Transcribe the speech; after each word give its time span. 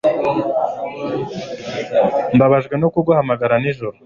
Mbabajwe 2.35 2.75
no 2.81 2.87
kuguhamagara 2.93 3.55
nijoro 3.63 3.95